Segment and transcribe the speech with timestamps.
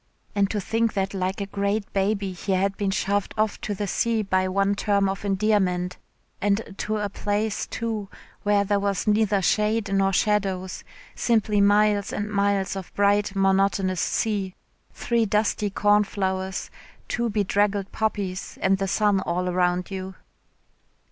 [0.33, 3.85] And to think that like a great gaby he had been shoved off to the
[3.85, 5.97] sea by one term of endearment,
[6.41, 8.09] and to a place, too,
[8.41, 10.83] where there was neither shade nor shadows,
[11.13, 14.55] simply miles and miles of bright monotonous sea,
[14.91, 16.71] three dusty cornflowers,
[17.07, 20.15] two bedraggled poppies and the sun all around you.